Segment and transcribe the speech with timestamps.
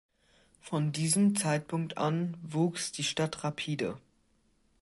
[0.61, 3.99] Von diesem Zeitpunkt an wuchs die Stadt rapide.